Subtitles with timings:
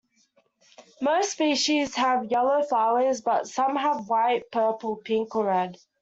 [0.99, 5.77] Most species have yellow flowers, but some have white, purple, pink, or red.